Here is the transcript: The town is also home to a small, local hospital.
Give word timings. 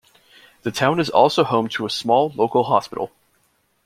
The 0.63 0.71
town 0.71 0.99
is 0.99 1.11
also 1.11 1.43
home 1.43 1.67
to 1.69 1.85
a 1.85 1.89
small, 1.91 2.29
local 2.35 2.63
hospital. 2.63 3.11